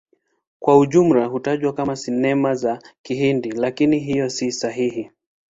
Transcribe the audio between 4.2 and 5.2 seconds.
si sahihi.